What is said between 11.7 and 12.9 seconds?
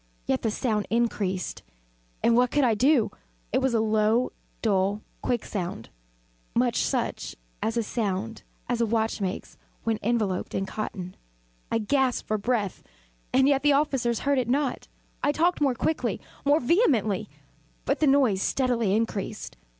I gasped for breath